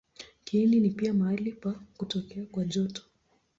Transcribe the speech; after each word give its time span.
Kiini 0.43 0.79
ni 0.79 0.89
pia 0.89 1.13
mahali 1.13 1.51
pa 1.51 1.71
kutokea 1.97 2.45
kwa 2.45 2.63
joto. 2.65 3.03